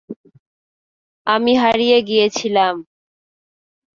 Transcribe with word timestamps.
আমি 1.27 1.53
হারিয়ে 1.55 1.97
গিয়েছিলাম। 2.01 2.75